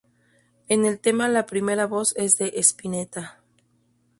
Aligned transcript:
En 0.67 0.85
el 0.87 0.99
tema 0.99 1.27
la 1.29 1.45
primera 1.45 1.85
voz 1.85 2.15
es 2.17 2.35
de 2.39 2.51
Spinetta. 2.61 3.39